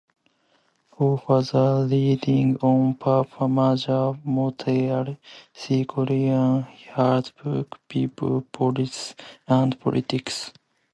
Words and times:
For 0.97 1.19
further 1.19 1.85
reading 1.85 2.57
on 2.57 2.95
pre-merger 2.95 4.19
Montreal, 4.23 5.15
see 5.53 5.85
Karen 5.85 6.63
Herland's 6.63 7.29
book 7.43 7.77
"People, 7.87 8.41
Potholes 8.51 9.13
and 9.47 9.79
Politics". 9.79 10.53